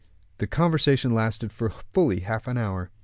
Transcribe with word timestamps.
The 0.39 0.47
conversation 0.47 1.13
lasted 1.13 1.51
for 1.53 1.69
fully 1.69 2.21
half 2.21 2.47
an 2.47 2.57
hour. 2.57 2.89